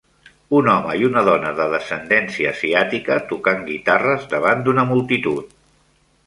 [0.59, 5.55] Un home i una dona de descendència asiàtica tocant guitarres davant d'una multitud.